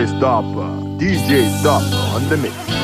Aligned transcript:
DJ 0.00 0.16
Stopper, 0.16 0.70
DJ 0.96 1.60
Stopper 1.60 2.16
on 2.16 2.26
the 2.30 2.36
mix. 2.38 2.79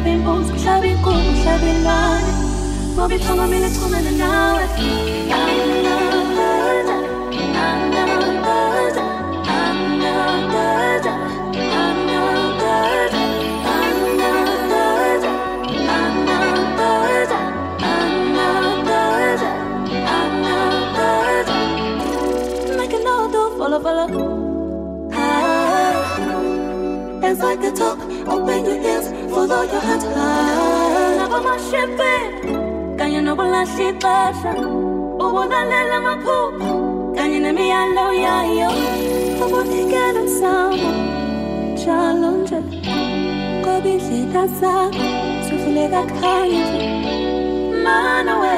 Hlaba 0.00 0.10
imbuzi 0.16 0.52
hlaba 0.62 0.86
inkukhu 0.92 1.32
hlaba 1.42 1.66
ilwane 1.72 2.30
ngoba 2.92 3.14
ithoma 3.16 3.44
mina 3.50 3.66
echumene 3.70 4.10
nawe. 4.20 4.64
A 5.32 5.34
follow, 23.58 23.80
follow. 23.80 25.10
Ah, 25.12 27.20
It's 27.22 27.40
like 27.40 27.60
the 27.60 27.70
talk, 27.72 27.98
open 28.26 28.64
your 28.64 28.80
ears, 28.80 29.09
follow 29.30 29.62
your 29.62 29.82
heart 29.88 30.02
high. 30.14 31.16
Lava 31.18 31.38
mashipe, 31.46 32.14
kanye 32.98 33.20
nokulahla 33.26 33.64
ixesha. 33.90 34.52
Ubulalela 35.24 35.96
amaphupha, 36.00 36.70
kanye 37.16 37.38
nemiyalo 37.44 38.06
yayo. 38.24 38.70
Ubunikela 39.42 40.20
umsamo, 40.22 40.90
njalo 41.72 42.30
nje. 42.40 42.60
Ngoba 43.60 43.88
indlela 43.94 44.42
zakho 44.58 45.06
zivuleka 45.44 46.02
khanye 46.18 46.60
nje. 46.66 46.82
Mana 47.84 48.32
we, 48.42 48.54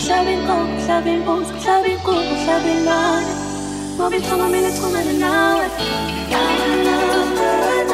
hlaba 0.00 0.30
inkomo, 0.34 0.74
hlaba 0.84 1.10
imbuzi, 1.14 1.52
hlaba 1.62 1.88
inkukhu, 1.94 2.34
hlaba 2.42 2.68
ilwane. 2.76 3.32
Ngoba 3.96 4.16
ithoma 4.16 4.46
mina 4.52 4.68
echumene 4.68 5.14
nawe. 5.22 5.66
Thank 7.34 7.91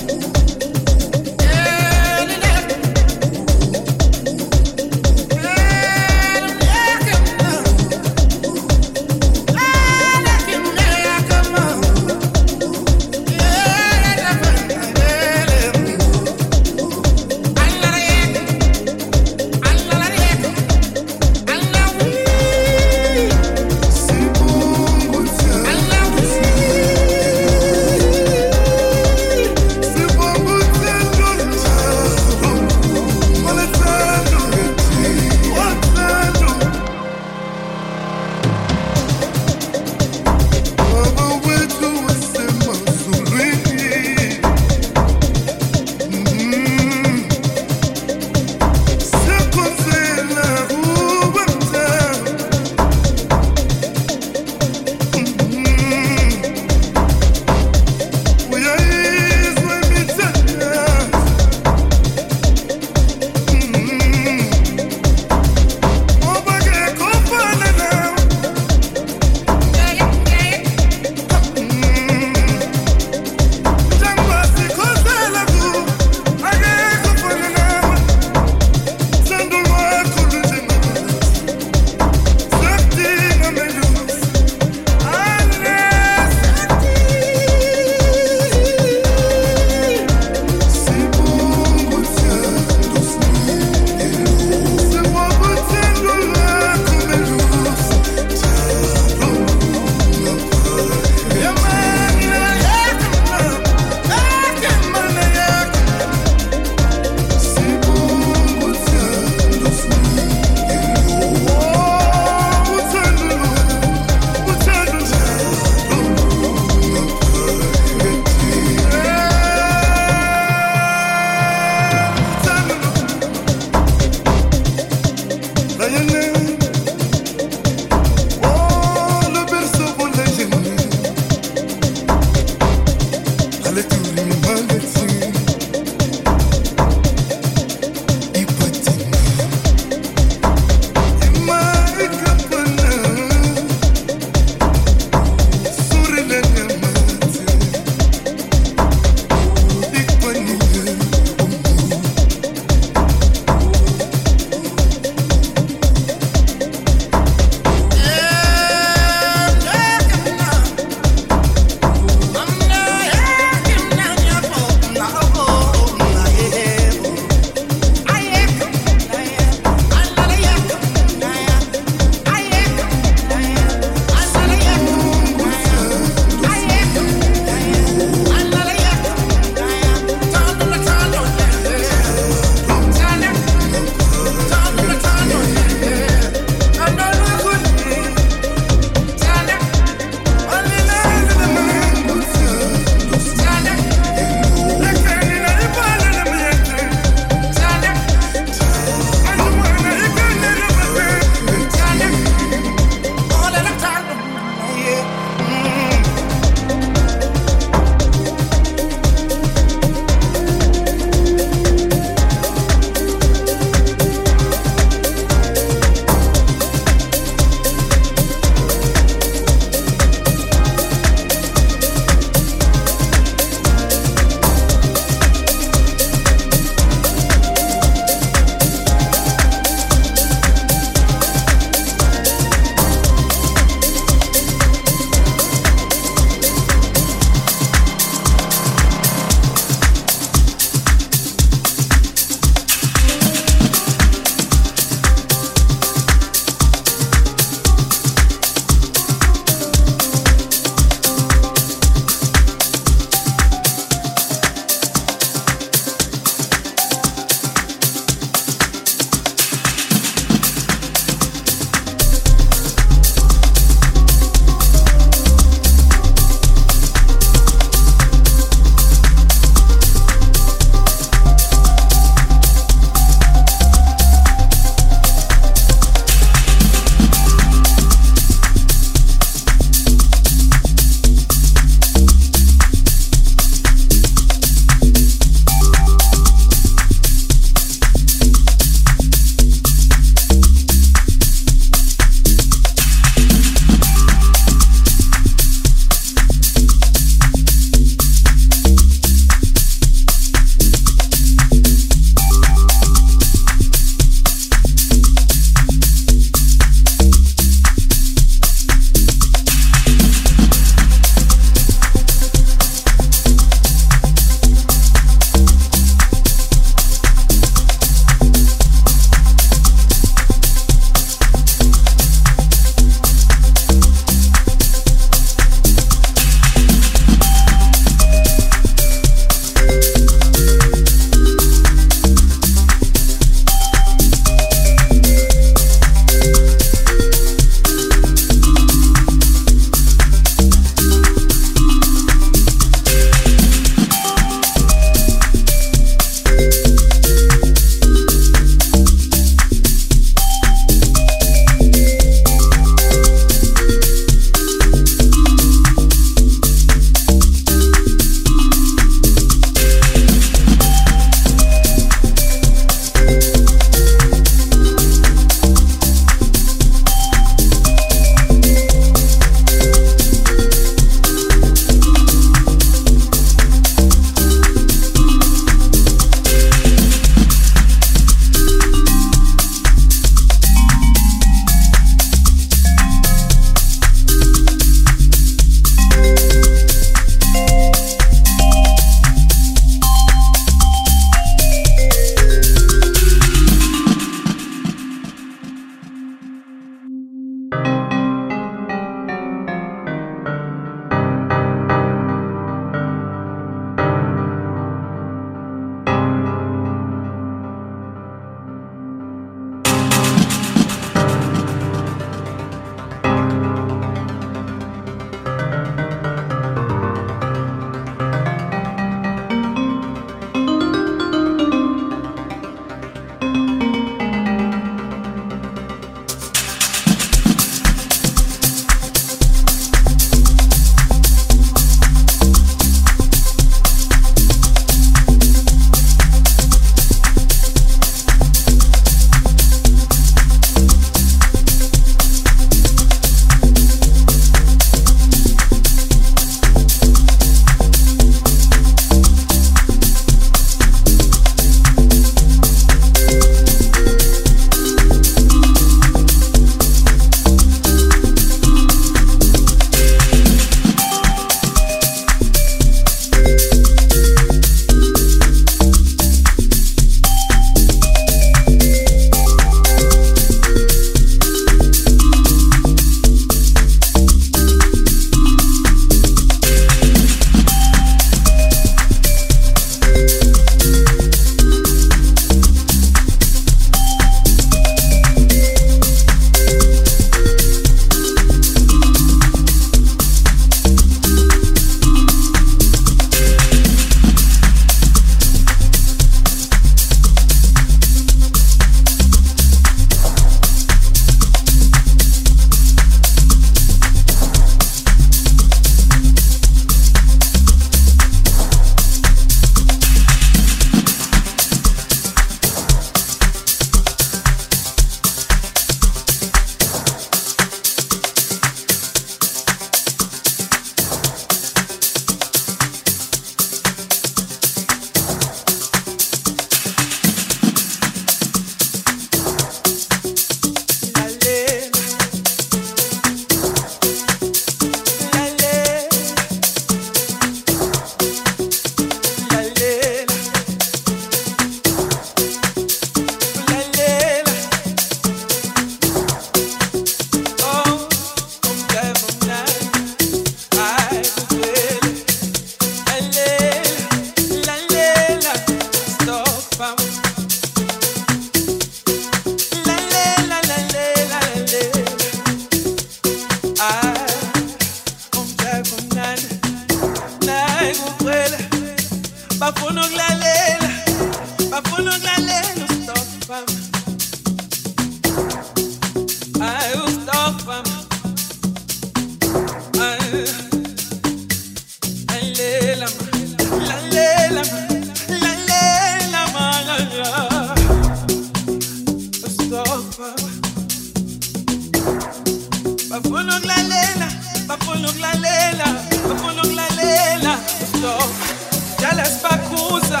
Dallas 597.78 599.22
ya 599.22 600.00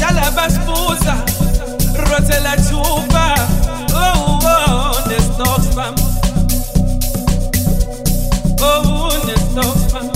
Dallas 0.00 0.30
bacusa, 0.32 1.14
ya 1.14 1.16
rote 2.08 2.40
la 2.40 2.56
chupa, 2.56 3.34
oh, 3.92 4.38
oh, 4.42 5.08
ne 5.08 5.18
stofam, 5.20 5.94
oh, 8.62 9.10
ne 9.26 9.34
stofam. 9.36 10.08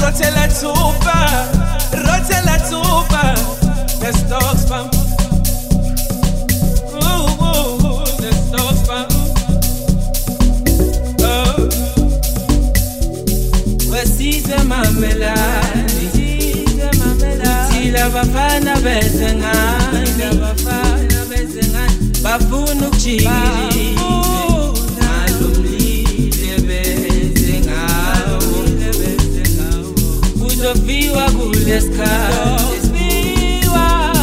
Rote 0.00 0.30
la 0.30 0.48
tupa, 0.48 1.46
rote 1.92 2.40
la 2.44 2.58
tupa. 2.58 3.53
mamelani 14.68 16.10
thina 17.70 18.10
bafana 18.10 18.76
bezengane 18.76 20.28
bafuna 22.22 22.88
ukujikilisa 22.88 23.84
sizoviwa 30.64 31.30
kulesikhathi. 31.30 32.78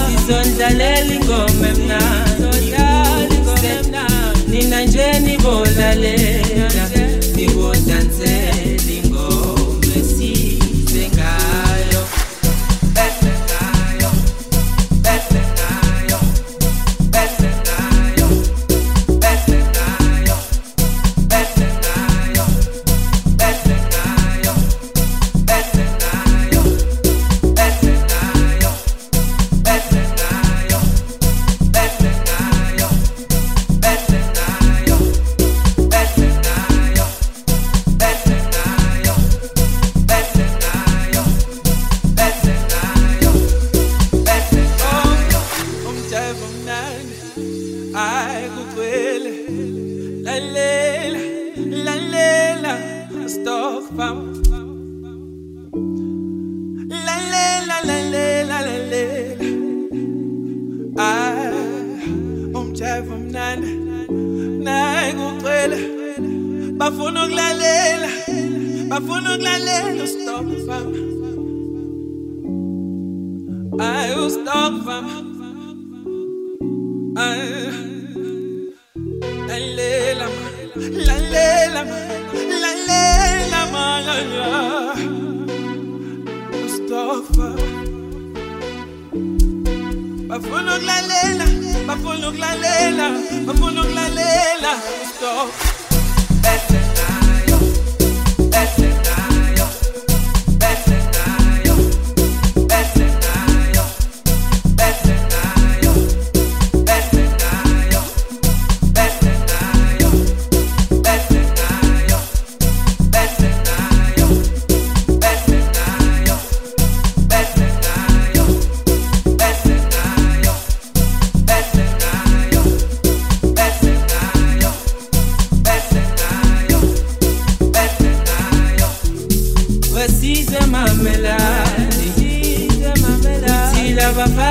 Sizondlalela 0.07 1.13
ingoma 1.13 1.67
emnandi. 1.67 3.37
Nina 4.47 4.85
nje 4.85 5.19
nibolalela 5.19 6.90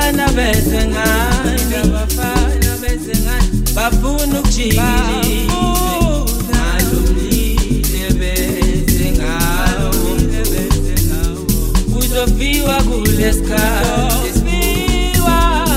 abafana 0.00 0.28
bezengane 0.32 1.76
abafana 1.84 2.72
bezengane 2.80 3.48
bafuna 3.74 4.40
ukujikisa 4.40 4.92
nalumile 6.50 8.06
bezengawo 8.18 9.90
kuzofiwa 11.92 12.82
kulesikhathi 12.82 14.40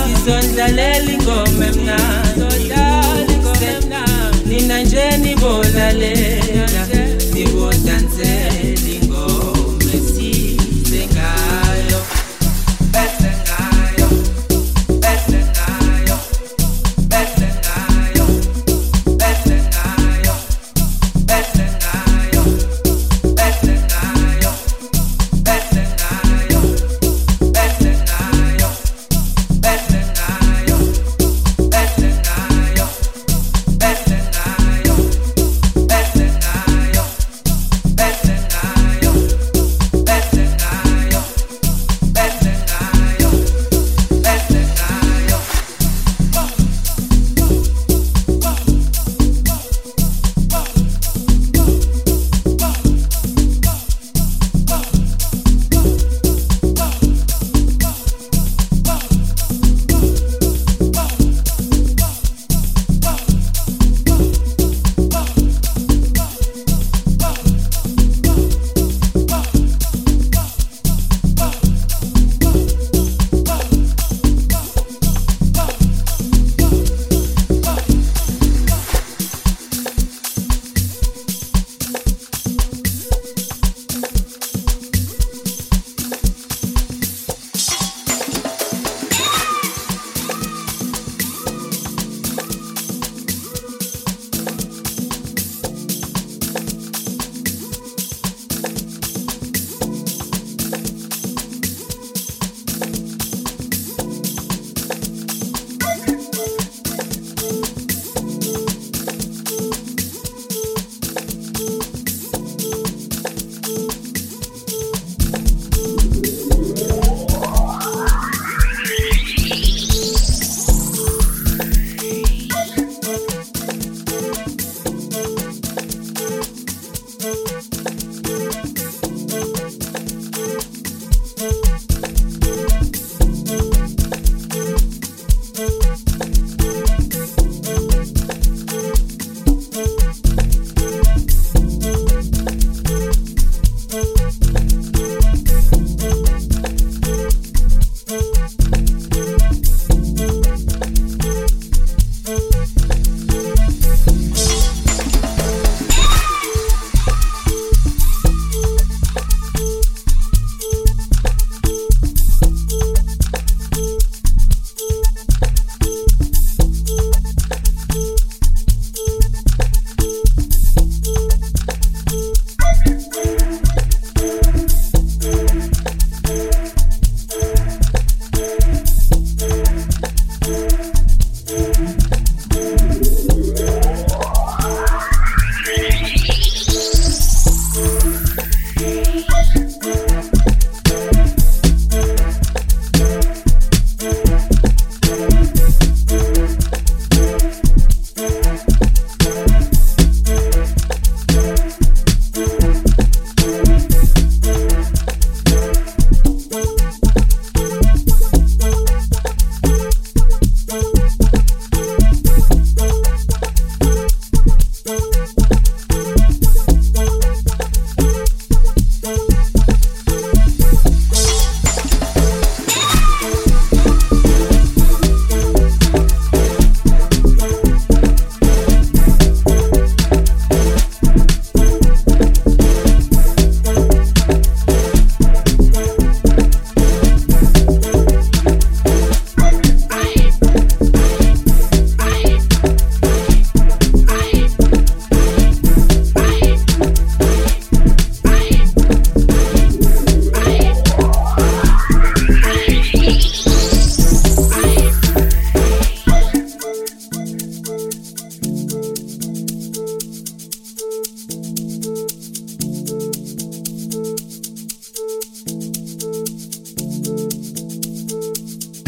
sizondlalela 0.07 1.12
ingoma 1.13 1.65
emnandi. 1.65 2.73
Nina 4.45 4.83
nje 4.83 5.17
nibolalela 5.17 6.42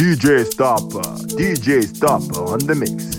DJ 0.06 0.46
Stopper, 0.46 1.02
DJ 1.36 1.84
Stopper 1.84 2.54
on 2.54 2.60
the 2.60 2.76
mix. 2.76 3.14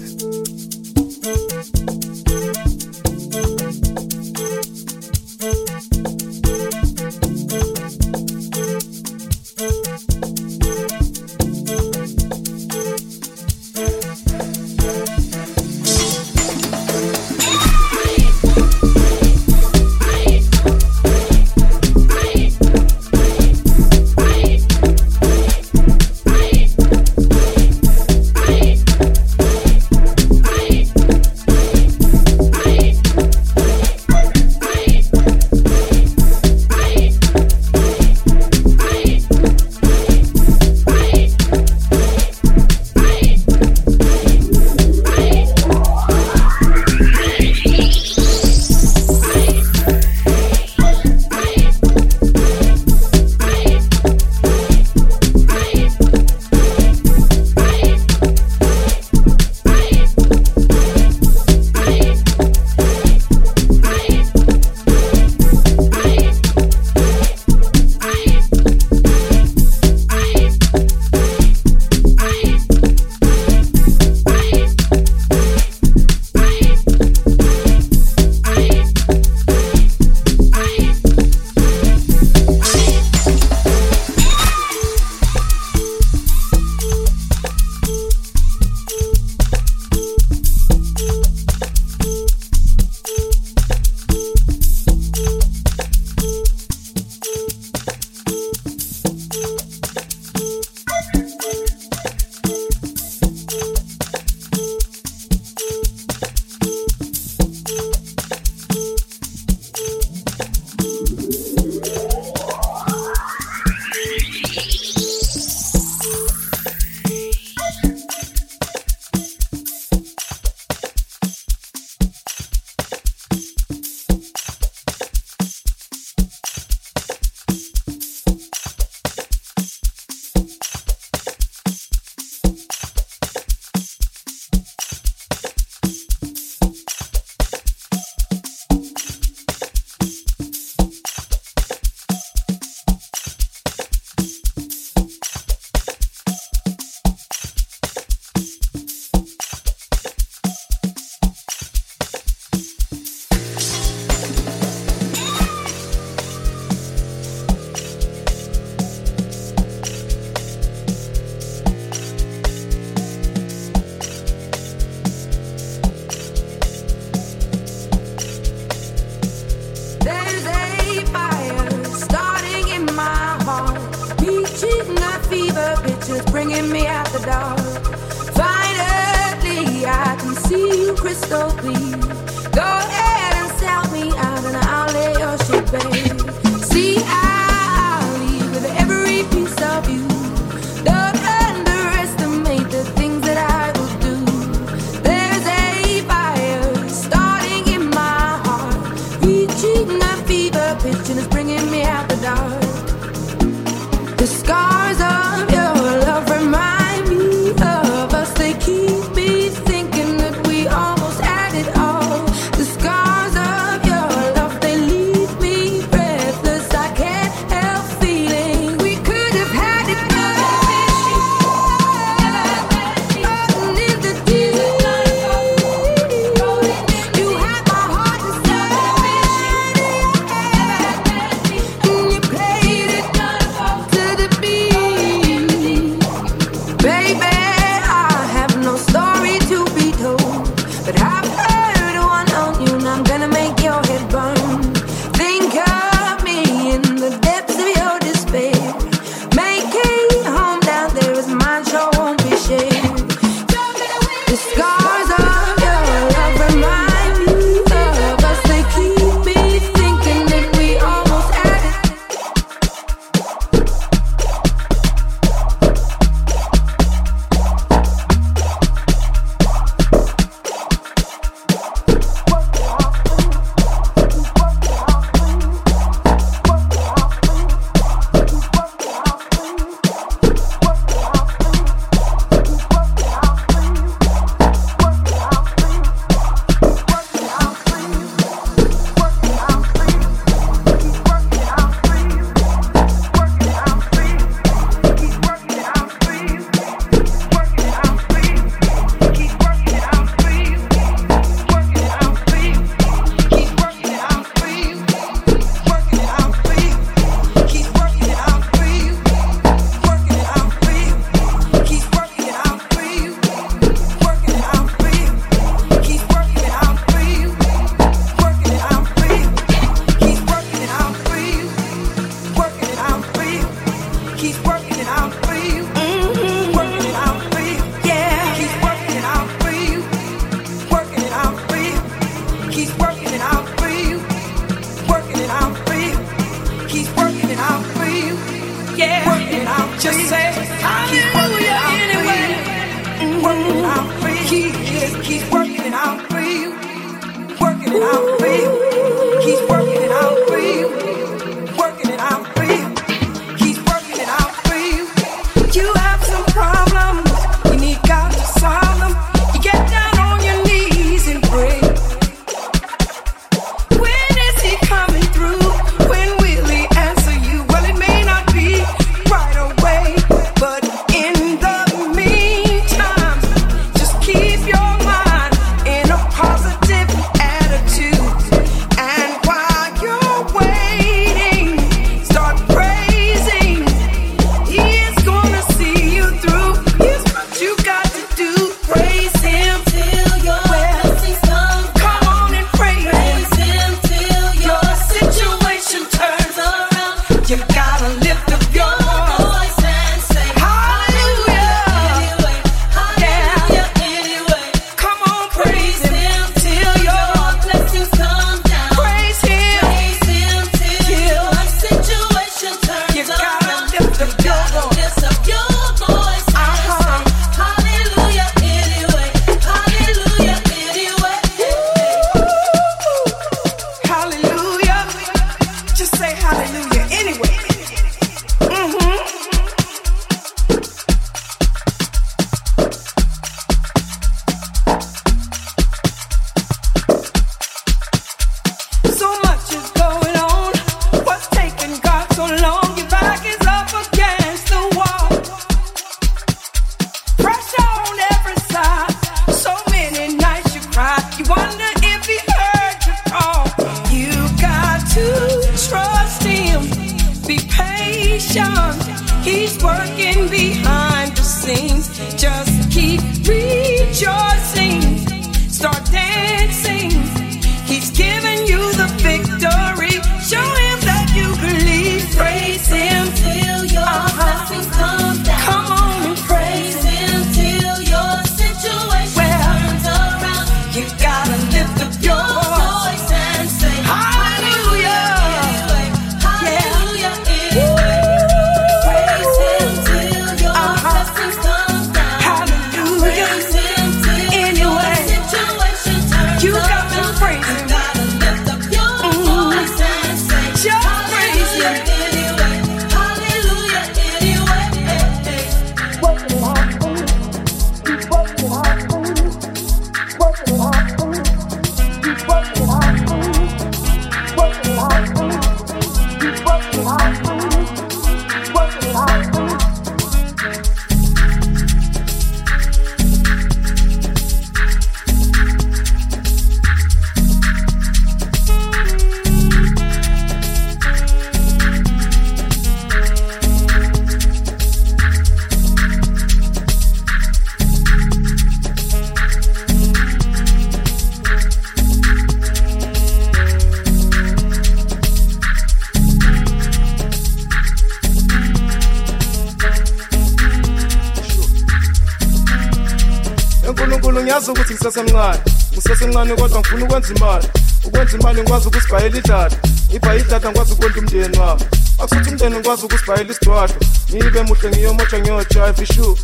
ukwenza 557.07 557.14
imali 557.14 557.49
ukwenza 557.85 558.16
imali 558.19 558.40
ngikwazi 558.40 558.69
ukusibhayela 558.69 559.19
idada 559.19 559.57
ibhayi 559.95 560.21
idada 560.21 560.49
ngikwazi 560.51 560.73
ukondla 560.73 561.01
umndeni 561.01 561.38
wabo 561.38 561.64
akusuthi 561.99 562.31
umndeni 562.31 562.57
ngikwazi 562.57 562.85
ukusibhayela 562.87 563.33
isidwadwa 563.33 563.77
ngibe 564.14 564.42
muhle 564.42 564.69
ngiyomotsha 564.71 565.19
ngiyojive 565.19 565.83
ishu 565.83 566.19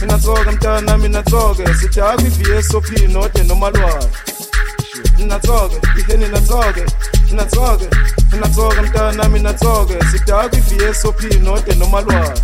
mina 0.00 0.18
tsoke 0.18 0.50
mntana 0.50 0.98
mina 0.98 1.22
tsoke 1.22 1.74
sithi 1.74 2.00
akho 2.00 2.26
i-vsop 2.26 2.90
node 3.08 3.42
noma 3.42 3.70
lwayo 3.70 4.10
mina 5.18 5.38
tsoke 5.38 5.76
iheni 5.98 6.28
natsoke 6.28 6.84
mina 7.30 7.44
tsoke 7.44 7.86
mina 8.32 8.48
tsoke 8.48 8.80
mntana 8.80 9.28
mina 9.28 9.52
tsoke 9.54 9.94
sithi 10.10 10.32
akho 10.32 10.56
i-vsop 10.56 11.22
node 11.42 11.74
noma 11.74 12.00
lwayo 12.00 12.38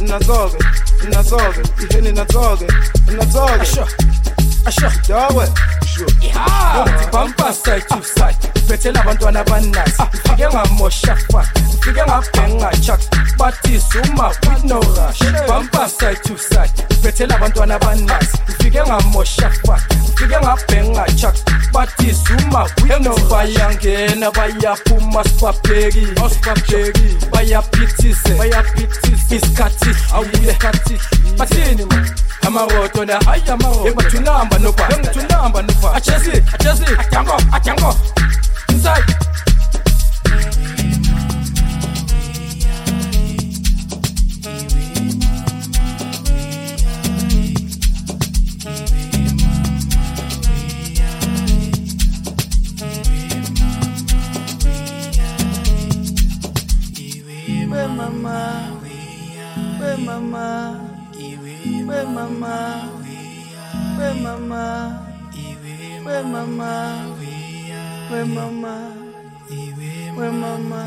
mina 0.00 0.18
tsoke 0.18 0.58
mina 1.04 1.22
tsoke 1.24 1.60
iheni 1.84 2.12
natsoke 2.12 2.66
mina 3.06 3.26
tsoke 3.26 3.60
asha 3.60 3.86
asha. 4.66 4.92
Dawe 5.08 5.48
bumper 7.12 7.44
ah. 7.46 7.52
side 7.52 7.88
to 7.88 8.02
side 8.02 8.36
phethela 8.68 9.00
abantwana 9.00 9.40
abaninasi 9.40 10.02
ngifike 10.02 10.44
ah. 10.44 10.50
ngamosha 10.50 11.16
fuck 11.16 11.46
ngifike 11.68 12.02
ngabhenga 12.02 12.70
chuck 12.80 13.00
bathi 13.38 13.80
suma 13.80 14.28
with 14.28 14.64
no 14.64 14.80
rush. 14.80 15.20
Bumper 15.46 15.88
side 15.88 16.22
to 16.24 16.38
side 16.38 16.70
phethela 17.02 17.36
abantwana 17.36 17.74
abaninasi 17.74 18.38
ngifike 18.48 18.82
ngamosha 18.82 19.50
fuck 19.50 19.80
ngifike 20.02 20.36
ngabhenga 20.40 21.04
chuck 21.16 21.34
bathi 21.72 22.14
suma 22.14 22.62
with 22.82 23.00
no 23.00 23.14
rush. 23.14 23.30
Bayangena 23.30 24.30
bayaphuma 24.30 25.24
sibapheki. 25.24 26.06
Oh, 26.20 26.24
Osibapheki 26.26 27.16
bayaphithise. 27.30 28.34
Bayaphithise. 28.38 29.36
Isikhathi 29.36 29.90
awuyisikhathi 30.14 30.98
bathini 31.38 31.84
man 31.84 32.10
amaroto 32.46 33.04
na 33.04 33.20
hayi 33.20 33.42
amaroto 35.86 35.94
engathunamba 35.94 35.94
noba 35.94 35.94
engathunamba 35.94 35.94
noba 35.94 35.96
achesi 35.96 36.42
achesi 36.54 36.84
ajango 36.98 37.36
ajango 37.52 37.96
inside. 38.70 39.16
We 57.28 57.66
mama 57.66 58.76
we 59.80 59.96
mama, 59.96 60.90
we 61.86 62.04
mama, 62.04 62.92
we 63.98 64.12
mama, 64.22 65.05
we 66.06 66.22
mama, 66.22 67.14
we 67.18 68.24
mama, 68.24 68.92
we 69.50 70.30
mama, 70.30 70.82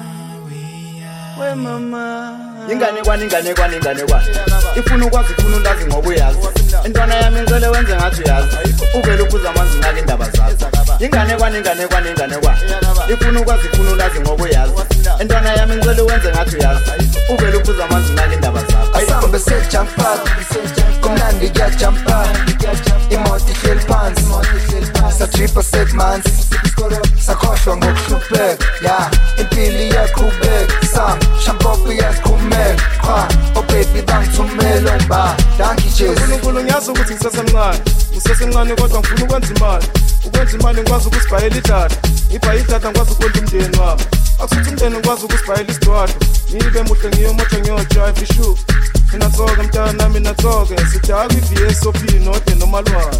we 1.39 1.55
mama. 1.55 2.35
inganekwane 2.71 3.23
inganekwane 3.23 3.75
inganekwane 3.77 4.27
ifuna 4.75 5.05
ukwazi 5.05 5.33
ifuna 5.37 5.57
ulazi 5.57 5.85
ngoba 5.85 6.09
uyazi. 6.09 6.37
Intwana 6.85 7.15
yami 7.15 7.41
ngicele 7.41 7.67
wenze 7.67 7.95
ngathi 7.95 8.21
uyazi. 8.23 8.47
Uvele 8.99 9.21
uphuza 9.23 9.49
amanzi 9.49 9.77
ngake 9.77 9.99
indaba 9.99 10.25
zakho 10.29 11.03
inganekwane 11.05 11.57
inganekwane 11.57 12.09
inganekwane 12.09 12.59
ifuna 13.13 13.39
ukwazi 13.41 13.67
ifuna 13.73 13.91
ulazi 13.91 14.19
ngoba 14.19 14.43
uyazi. 14.43 14.73
Intwana 15.21 15.49
yami 15.53 15.75
ngicele 15.75 16.01
wenze 16.01 16.29
ngathi 16.29 16.55
uyazi. 16.55 16.91
Uvele 17.33 17.57
uphuza 17.57 17.85
amanzi 17.85 18.13
ngake 18.13 18.33
indaba 18.33 18.59
zakho 18.59 18.97
asambe 18.97 19.39
sejampa 19.39 20.19
kumnandi 21.01 21.49
kuyajampa 21.49 22.08
satripa 25.39 25.63
segmanzi 25.63 26.29
sakhohlwa 27.17 27.77
ngokuhlupheka 27.77 28.65
ya 28.83 29.11
impilo 29.39 29.83
iyaqhubeka 29.83 30.87
sam 30.93 31.19
shampopo 31.45 31.93
iyasiqhumeka 31.93 32.83
qha 33.01 33.27
obebi 33.55 34.01
bangithumela 34.01 34.97
umba 34.97 35.37
dankijes 35.57 36.09
unkulunkulu 36.09 36.63
ngiyazi 36.63 36.91
ukuthi 36.91 37.13
ngisesemncane 37.13 37.79
ngisesemncane 38.11 38.75
kodwa 38.75 38.99
ngifuna 38.99 39.23
ukwenza 39.23 39.53
imali 39.55 39.87
ukwenza 40.25 40.57
imali 40.57 40.81
ngikwazi 40.81 41.07
ukusibhayela 41.07 41.57
idatha 41.57 41.97
ngibhaye 42.29 42.61
idatha 42.61 42.89
ngikwazi 42.89 43.11
ukwenza 43.11 43.39
umndeni 43.39 43.77
wami 43.77 44.03
akusuthi 44.39 44.69
umndeni 44.69 44.95
ngikwazi 44.97 45.25
ukusibhayela 45.25 45.71
isidwadlo 45.71 46.15
ngibe 46.55 46.81
muhle 46.81 47.09
ngiyomotsha 47.09 47.59
ngiyojive 47.59 48.23
ishu 48.23 48.57
ninatsoke 49.11 49.61
mntana 49.61 49.93
nami 49.93 50.19
natsoke 50.19 50.75
sidakwa 50.91 51.33
i-vsop 51.33 51.97
node 52.25 52.55
nomalwane 52.55 53.19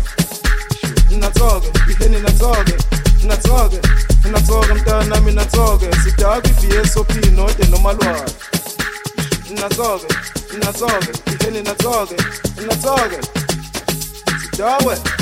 ninatsoke 1.10 1.68
ihe 1.92 2.10
ninatsoke 2.10 2.74
ninatsoke 3.22 3.80
ninatsoke 4.26 4.74
mntana 4.74 5.04
nami 5.06 5.32
natsoke 5.32 5.88
sidakwa 6.04 6.52
i-vsop 6.52 7.10
node 7.36 7.68
nomalwane 7.68 8.32
ninatsoke 9.50 10.08
ninatsoke 10.54 11.12
ihe 11.34 11.52
ninatsoke 11.52 12.16
ninatsoke 12.62 13.18
sidawe 14.42 14.96
shu 14.96 15.02
ushini 15.04 15.19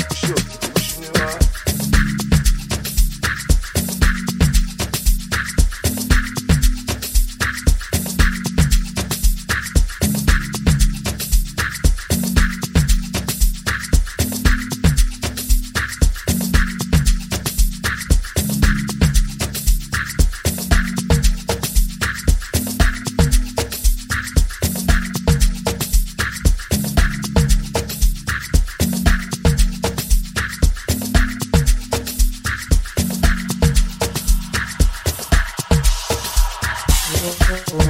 DJ 37.08 37.88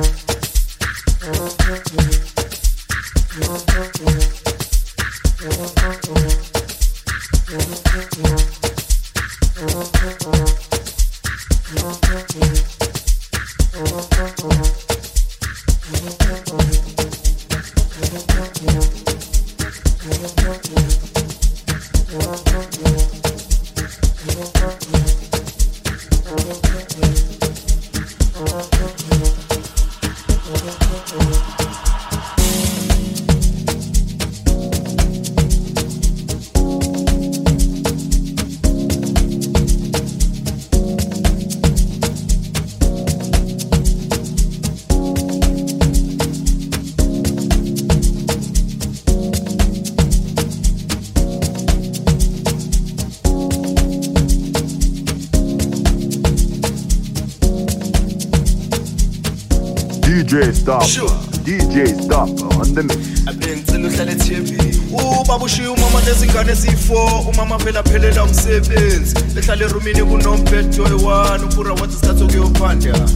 Stop. 60.69 60.83
Sure. 60.83 61.09
DJ 61.49 61.99
Stop 61.99 62.29
uh, 62.29 62.61
on 62.61 62.75
the 62.75 62.83
mix. 62.83 63.27
abengicela 63.27 63.89
uhlale 63.89 64.15
TV 64.15 64.59
ubaba 64.93 65.45
ushiya 65.45 65.71
umama 65.71 66.01
lezingane 66.01 66.53
eziyi-4 66.53 67.29
umama 67.29 67.59
vele 67.59 67.79
aphelela 67.79 68.25
umsebenzi. 68.25 69.15
Ehlala 69.39 69.65
erumini 69.65 70.03
kunombhedo 70.03 70.85
oyi-1 70.85 71.45
upura 71.45 71.73
wathi 71.73 71.95
isikhathi 71.95 72.25
okuyophanda 72.25 73.09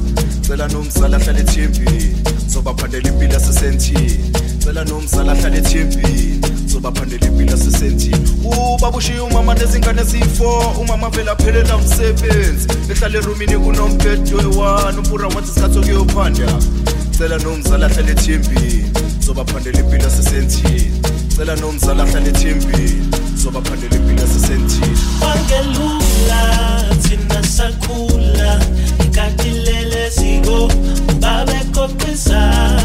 cela 0.46 0.68
nomzala 0.68 1.16
ahlale 1.16 1.40
ethembini 1.40 2.16
zobaphandela 2.46 3.09
impilo 3.09 3.36
asesentini. 3.36 4.32
Cela 4.64 4.84
nomzala 4.84 5.32
ahlale 5.32 5.59
ethembini 5.59 6.40
zobaphandela 6.66 7.26
impilo 7.26 7.55
asesentini. 7.55 8.28
Ubaba 8.44 8.96
ushiya 8.98 9.24
umama 9.24 9.55
lezingane 9.55 10.03
eziyi-4 10.03 10.80
umama 10.80 11.11
vele 11.11 11.30
aphelela 11.30 11.76
umsebenzi. 11.76 12.68
Ehlala 12.90 13.18
erumini 13.18 13.59
kunombhedo 13.59 14.36
oyi-1 14.38 14.98
upura 14.98 15.28
wathi 15.28 15.50
isikhathi 15.50 15.78
okuyophanda 15.78 16.82
cela 17.22 17.38
nomzala 17.38 17.86
ahlale 17.86 18.12
ethembini 18.12 18.90
zobaphandela 19.20 19.78
impilo 19.78 20.06
asesentini 20.06 20.92
cela 21.36 21.54
nomzala 21.56 22.02
ahlale 22.02 22.30
ethembini 22.30 23.06
zobaphandela 23.36 23.96
impilo 23.96 24.22
asesentini 24.24 24.98
wangelula 25.22 26.42
thina 27.02 27.42
sakhula 27.42 28.60
ikatilele 29.04 30.10
ziko 30.10 30.68
babekoqa 31.20 32.82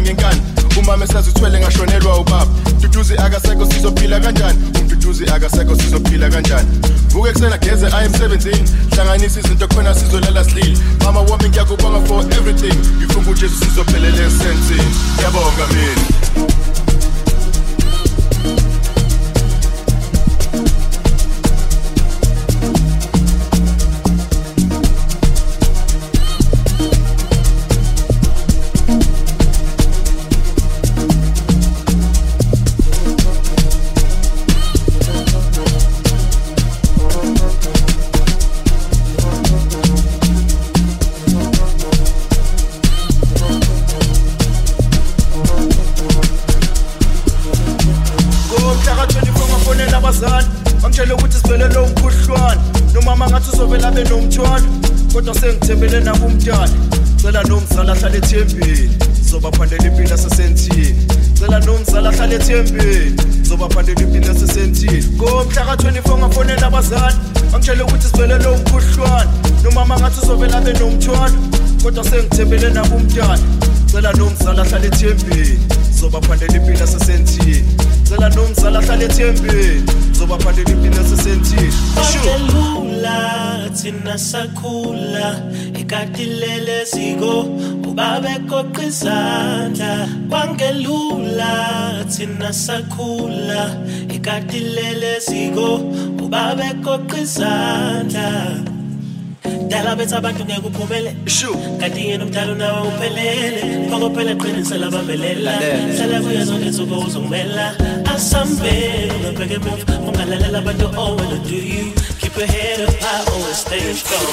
wangizala 0.00 0.02
ngenkani 0.02 0.40
umama 0.78 1.04
esazithwele 1.04 1.60
ngashonelwa 1.60 2.18
ubaba 2.18 2.46
mduduzi 2.78 3.14
akasekho 3.16 3.66
sizophila 3.66 4.20
kanjani? 4.20 4.58
Umduduzi 4.80 5.24
akasekho 5.26 5.76
sizophila 5.76 6.30
kanjani? 6.30 6.68
Vuke 7.08 7.28
ekusena 7.28 7.58
geze 7.58 7.86
aye 7.86 8.06
emsebenzini 8.06 8.64
hlanganisa 8.90 9.40
izinto 9.40 9.68
khona 9.68 9.94
sizolala 9.94 10.44
silile. 10.44 10.78
Mama 11.04 11.20
wami 11.20 11.48
ngiyakubonga 11.48 12.06
for 12.06 12.24
everything. 12.32 12.74
Ngifunga 12.98 13.30
ujesu 13.30 13.54
sizophelela 13.64 14.26
esensini 14.26 14.90
ngiyabonga 15.16 15.66
mina 15.74 16.69
kodwa 55.30 55.42
sengithembele 55.42 56.00
nakumntwana 56.00 56.72
cela 57.16 57.42
nomzala 57.42 57.92
ahlale 57.92 58.18
ethembeni 58.18 58.90
zobaphandela 59.22 59.86
impilo 59.86 60.14
asesentini 60.14 61.06
cela 61.38 61.60
nomzala 61.60 62.10
ahlale 62.10 62.34
ethembeni 62.34 63.16
zobaphandela 63.42 64.00
impilo 64.02 64.32
asesentini 64.32 65.04
ngomhla 65.16 65.64
ka-24 65.64 66.18
ngafonela 66.18 66.66
abazali 66.66 67.16
angitshele 67.54 67.82
ukuthi 67.82 68.08
sibelele 68.08 68.48
umkhuhlwane 68.48 69.30
nomama 69.62 70.00
ngathi 70.00 70.20
uzovela 70.22 70.60
benomthwalo 70.60 71.38
kodwa 71.82 72.04
sengithembele 72.04 72.70
nakumntwana 72.70 73.42
cela 73.92 74.12
nomzala 74.12 74.62
ahlale 74.62 74.86
ethembeni 74.86 75.58
zobaphandela 76.00 76.56
impilo 76.56 76.84
asesentini 76.84 77.64
cela 78.08 78.28
nomzala 78.28 78.78
ahlale 78.78 79.04
ethembeni 79.04 79.82
zobaphandela 80.18 80.70
impilo 80.70 81.00
asesentini 81.00 81.72
Sure. 82.10 82.89
sakhula 83.00 83.70
thina 83.74 84.18
sakhula. 84.18 85.34
Ekati 85.74 86.24
lele 86.40 86.84
ziko 86.84 87.44
ubabe 87.88 88.34
koqizandla 88.48 90.08
kwangelula 90.28 92.04
thina 92.08 92.52
sakhula. 92.52 93.76
Ekati 94.08 94.60
lele 94.60 95.20
ziko 95.20 95.78
ubabe 96.22 96.68
koqizandla 96.84 98.64
dala 99.68 99.96
bethu 99.96 100.16
abantu 100.16 100.44
ngeke 100.44 100.66
uphumele. 100.66 101.14
Kanti 101.80 102.00
yena 102.08 102.24
umdala 102.24 102.54
nawe 102.54 102.88
uphelele 102.88 103.88
kokophela 103.90 104.34
qinise 104.34 104.78
labambelela. 104.78 105.52
Hlala 105.96 106.20
kuyo 106.20 106.44
zonke 106.44 106.66
insuku 106.66 106.94
uzongimela 107.06 107.99
asambele 108.20 109.12
ungabheke 109.16 109.54
emuva 109.54 109.98
ungalalela 110.08 110.58
abantu 110.58 110.86
oh 110.96 111.16
when 111.16 111.42
do 111.48 111.56
you. 111.56 111.86
Keep 112.20 112.36
your 112.36 112.46
head 112.46 112.80
up 112.86 112.94
high 113.00 113.24
always 113.32 113.56
stay 113.56 113.94
strong. 113.94 114.26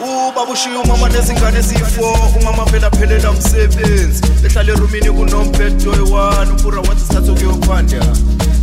Ubaba 0.00 0.52
ushiye 0.52 0.76
umama 0.76 1.08
nezingane 1.08 1.58
eziyi-four 1.58 2.18
umama 2.40 2.64
vele 2.64 2.86
aphelela 2.86 3.30
umsebenzi 3.30 4.22
ehlala 4.44 4.72
erumini 4.72 5.10
kunombhedo 5.10 5.90
oyi-one 5.90 6.50
ubura 6.52 6.80
wathi 6.80 7.02
isikhathi 7.02 7.30
okuyophanda 7.30 8.00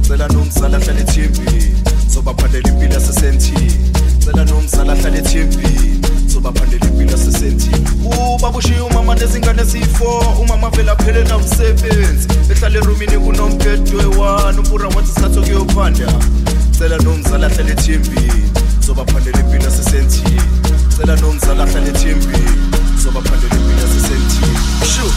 cela 0.07 0.27
nomzala 0.27 0.77
ahlale 0.77 1.01
ethembini 1.01 1.75
zobaphandela 2.11 2.69
impilo 2.69 2.93
yasesentini 2.93 3.73
cela 4.25 4.45
nomzala 4.45 4.93
ahlale 4.93 5.17
ethembini 5.17 5.96
zobaphandela 6.37 6.85
impilo 6.85 7.11
yasesentini 7.11 7.87
ubaba 8.05 8.57
ushiye 8.57 8.79
umama 8.79 9.15
nezingane 9.15 9.61
eziyi-four 9.61 10.23
umama 10.41 10.69
vele 10.69 10.91
aphelela 10.91 11.37
umsebenzi 11.37 12.27
ehlala 12.51 12.77
erumini 12.77 13.17
kunombhedo 13.23 13.97
oyi-one 13.97 14.59
ubura 14.61 14.87
wathi 14.95 15.09
isikhathi 15.11 15.39
okuyophanda 15.39 16.07
cela 16.77 16.97
nomzala 16.97 17.47
ahlale 17.47 17.71
ethembini 17.71 18.45
zobaphandela 18.85 19.39
impilo 19.39 19.63
yasesentini 19.69 20.41
cela 20.97 21.15
nomzala 21.21 21.63
ahlale 21.63 21.89
ethembini 21.89 22.53
zobaphandela 23.01 23.55
impilo 23.59 23.81
yasesentini 23.85 24.57
sure 24.93 25.15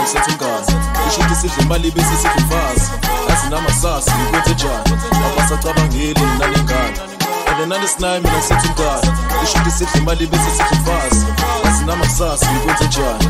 ngisethe 0.00 0.30
ingane 0.32 0.72
kusho 1.04 1.20
ukuthi 1.20 1.34
sidle 1.40 1.62
imali 1.64 1.90
bese 1.90 2.16
sithi 2.22 2.38
umfazi 2.38 2.90
yazi 3.28 3.46
namasasi 3.50 4.10
ngikwenze 4.10 4.54
njani 4.54 4.92
abasacabangeli 5.26 6.20
nalengane 6.38 7.00
and 7.50 7.60
mina 7.60 7.66
nalesinayi 7.66 8.20
mina 8.20 8.42
sithi 8.42 8.68
umngane 8.68 9.12
ishuthi 9.44 9.70
sidla 9.70 10.00
imali 10.00 10.26
bese 10.26 10.50
sithi 10.56 10.74
mfazi 10.74 11.26
azinama 11.68 12.04
kusasa 12.04 12.52
ngikwenze 12.52 12.84
njani 12.84 13.26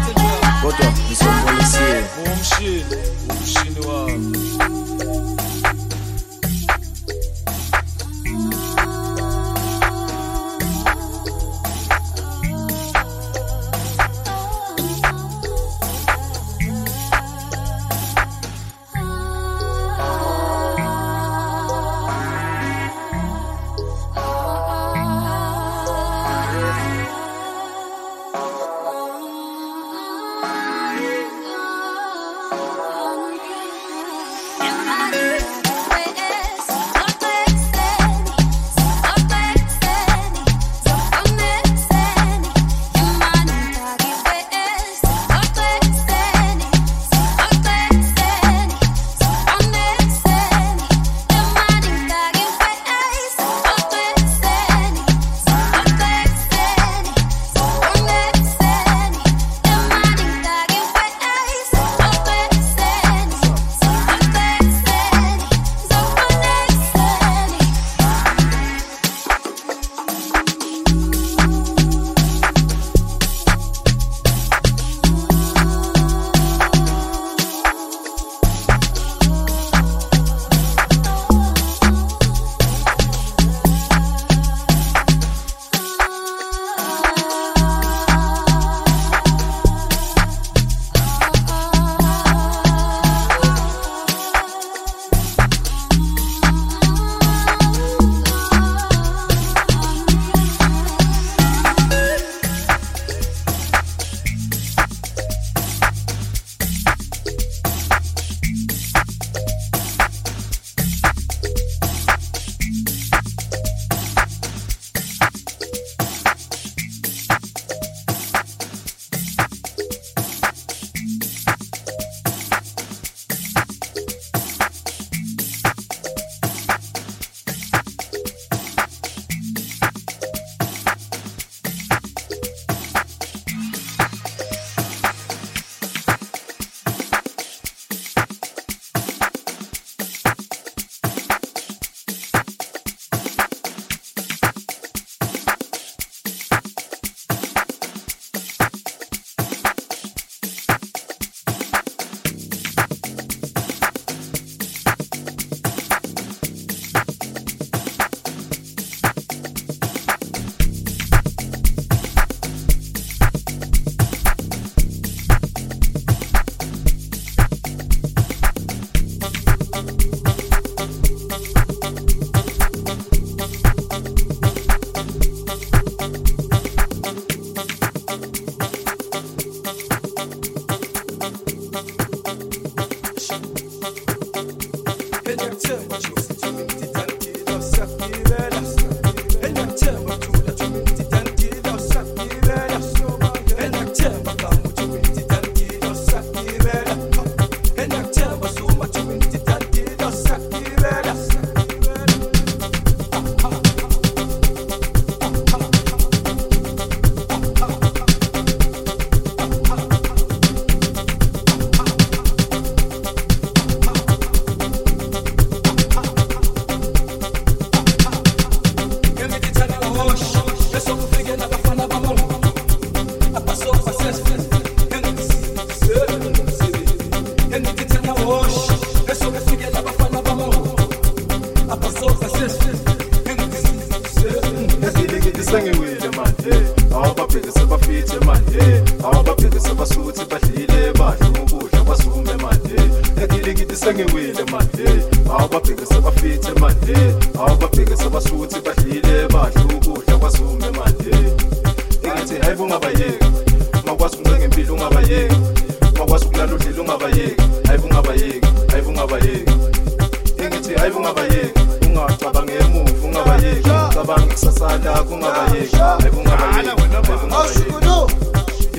kodwa 0.63 0.93
ngizombonisile 0.93 2.05
umshini 2.27 2.85
umshini 3.31 3.87
wami 3.87 4.37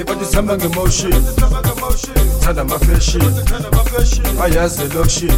Ibantu 0.01 0.25
sihamba 0.25 0.57
ngemotion. 0.57 1.11
Thanda 2.41 2.61
amafashion. 2.61 3.33
Bayazi 4.39 4.81
elokshin 4.81 5.31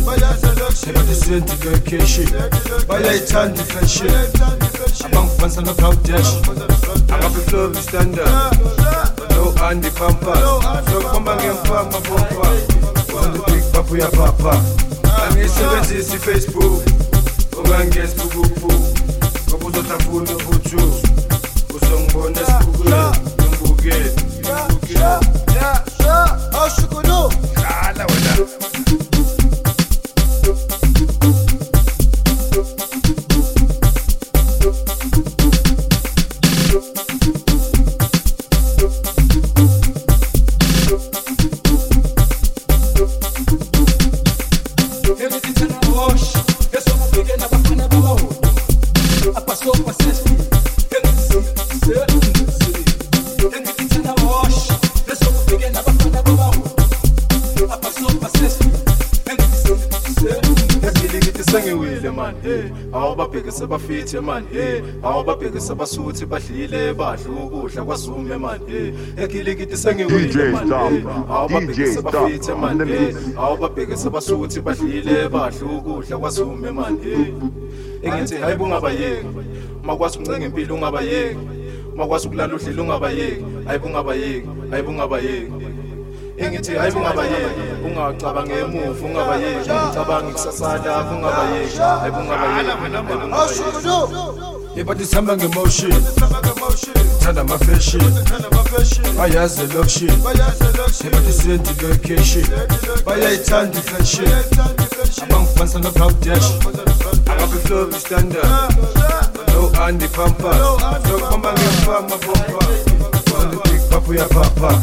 siyendi 1.19 1.51
location 1.65 2.27
Bayayithanda 2.87 3.61
ifashion. 3.61 4.11
Abangifanisa 5.05 5.61
no-Bangladesh 5.61 6.31
Angabe 7.13 7.41
flow 7.47 7.73
standard. 7.73 8.29
No 9.31 9.53
Andy 9.67 9.89
Pampas. 9.89 10.39
Sokuhamba 10.91 11.35
ngempama 11.35 11.99
bomba 12.07 12.47
On 13.13 13.33
the 13.33 13.39
big 13.47 13.63
papa 13.73 13.91
uyapapa 13.91 14.61
Angisebenzisi 15.27 16.17
Facebook 16.17 16.83
Ungangesi 17.57 18.15
bukubu 18.15 18.73
Ngoba 19.49 19.67
uzongibona 21.75 22.41
esibukweni 22.41 22.95
ngibukeni 23.49 24.22
kwasuthi 64.13 64.19
mani 64.21 64.47
eh 64.57 64.83
awababhekisa 65.03 65.75
basuthi 65.75 66.25
badlile 66.25 66.93
badla 66.93 67.29
ukudla 67.29 67.83
kwasume 67.83 68.37
mani 68.37 68.63
eh 68.75 68.93
egilikiti 69.17 69.77
sengiwile 69.77 70.51
mani 70.51 70.73
awababhekisa 71.29 72.01
bafithe 72.01 72.53
mani 72.53 72.91
eh 72.91 73.15
awababhekisa 73.37 74.09
basuthi 74.09 74.61
badlile 74.61 75.29
badla 75.29 75.67
ukudla 75.67 76.17
kwasume 76.17 76.71
mani 76.71 76.99
eh 77.11 77.33
engithi 78.03 78.35
hayi 78.35 78.55
bungabayeki. 78.55 79.27
Makwazi 79.83 80.17
uncenge 80.19 80.45
impilo 80.45 80.75
ungabayeki. 80.75 81.39
Makwazi 81.95 82.27
ukulala 82.27 82.55
udlile 82.55 82.81
ungabayeki. 82.81 83.43
Hayi 83.65 83.79
bungabayeki. 83.79 84.47
Hayi 84.71 84.83
bungabayeki. 84.83 85.51
engithi 86.37 86.75
hayi 86.75 86.91
bungabayeki 86.91 87.61
ungacabange 87.85 88.53
emuva 88.53 89.05
ungabayeki 89.05 89.69
ungicabange 89.71 90.29
ikusasa 90.29 90.77
lakho 90.77 91.15
ungabayeki 91.15 91.77
hayi 91.77 92.11
bungabayeki 92.11 92.69
yebat 94.75 94.99
oh, 94.99 95.03
isihamba 95.03 95.37
ngemotion 95.37 95.93
thanda 97.19 97.41
amafashion 97.41 98.13
bayazi 99.17 99.61
elokshin 99.61 100.09
yebat 101.03 101.29
isiyendi 101.29 101.69
location. 101.81 102.45
Bayayithanda 103.05 103.79
ifashion 103.79 104.29
abangifanisa 105.23 105.79
nobhawudesh 105.79 106.47
ababeflobi 107.31 107.95
standard. 107.95 108.45
No 109.53 109.71
andy 109.83 110.07
pampas 110.07 110.57
lokubamba 111.11 111.53
ngempama 111.53 112.17
pompa 112.17 112.65
on 113.39 113.51
the 113.51 113.57
big 113.69 113.81
papu 113.89 114.13
yapapa 114.13 114.81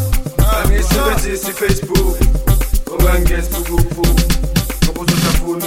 ngisebenzisa 0.70 1.50
iFacebook 1.50 2.16
Ungangenzi 2.98 3.48
bukubu 3.50 4.06
Ngoba 4.84 5.00
uzotha 5.00 5.30
funa 5.38 5.66